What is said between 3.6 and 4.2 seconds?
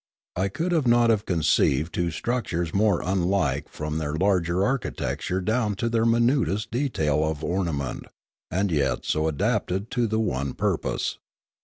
from their